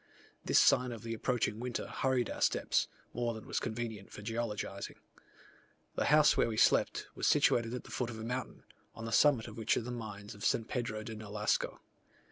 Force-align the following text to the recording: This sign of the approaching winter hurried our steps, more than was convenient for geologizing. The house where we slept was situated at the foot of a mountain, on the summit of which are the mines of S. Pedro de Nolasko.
This 0.43 0.57
sign 0.57 0.91
of 0.91 1.03
the 1.03 1.13
approaching 1.13 1.59
winter 1.59 1.85
hurried 1.85 2.27
our 2.27 2.41
steps, 2.41 2.87
more 3.13 3.35
than 3.35 3.45
was 3.45 3.59
convenient 3.59 4.11
for 4.11 4.23
geologizing. 4.23 4.95
The 5.93 6.05
house 6.05 6.35
where 6.35 6.47
we 6.47 6.57
slept 6.57 7.05
was 7.13 7.27
situated 7.27 7.71
at 7.75 7.83
the 7.83 7.91
foot 7.91 8.09
of 8.09 8.17
a 8.17 8.23
mountain, 8.23 8.63
on 8.95 9.05
the 9.05 9.11
summit 9.11 9.47
of 9.47 9.59
which 9.59 9.77
are 9.77 9.81
the 9.81 9.91
mines 9.91 10.33
of 10.33 10.41
S. 10.41 10.55
Pedro 10.67 11.03
de 11.03 11.13
Nolasko. 11.15 11.81